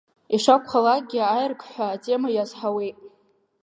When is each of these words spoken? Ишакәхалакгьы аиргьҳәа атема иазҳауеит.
Ишакәхалакгьы 0.35 1.21
аиргьҳәа 1.35 1.85
атема 1.95 2.29
иазҳауеит. 2.31 2.97